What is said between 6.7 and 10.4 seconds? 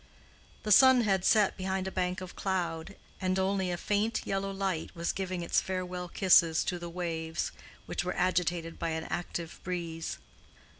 the waves, which were agitated by an active breeze.